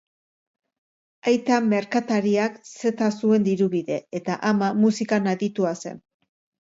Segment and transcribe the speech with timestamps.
[1.31, 6.03] Aita merkatariak zeta zuen diru-bide, eta ama musikan aditua zen.